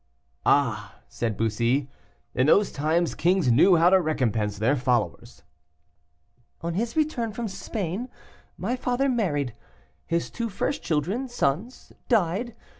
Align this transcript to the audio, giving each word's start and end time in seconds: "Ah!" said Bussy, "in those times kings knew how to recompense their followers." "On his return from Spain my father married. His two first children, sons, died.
"Ah!" 0.47 0.95
said 1.07 1.37
Bussy, 1.37 1.87
"in 2.33 2.47
those 2.47 2.71
times 2.71 3.13
kings 3.13 3.51
knew 3.51 3.75
how 3.75 3.91
to 3.91 4.01
recompense 4.01 4.57
their 4.57 4.75
followers." 4.75 5.43
"On 6.61 6.73
his 6.73 6.95
return 6.97 7.31
from 7.33 7.47
Spain 7.47 8.09
my 8.57 8.75
father 8.75 9.07
married. 9.07 9.53
His 10.07 10.31
two 10.31 10.49
first 10.49 10.81
children, 10.81 11.27
sons, 11.27 11.93
died. 12.09 12.55